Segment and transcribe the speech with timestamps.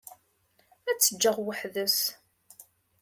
[0.89, 1.99] Ad t-ǧǧeɣ weḥd-s.